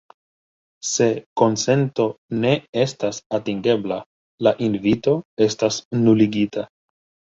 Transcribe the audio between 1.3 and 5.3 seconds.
konsento ne estas atingebla, la invito